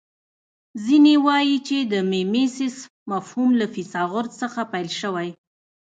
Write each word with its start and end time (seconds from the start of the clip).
ځینې 0.85 1.15
وايي 1.25 1.57
چې 1.67 1.77
د 1.91 1.93
میمیسیس 2.11 2.75
مفهوم 3.11 3.49
له 3.59 3.65
فیثاغورث 3.73 4.31
څخه 4.41 4.61
پیل 4.71 4.89
شوی 5.01 5.29